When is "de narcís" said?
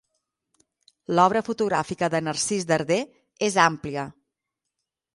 2.15-2.69